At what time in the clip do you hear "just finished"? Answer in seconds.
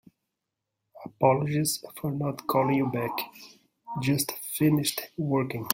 4.01-4.99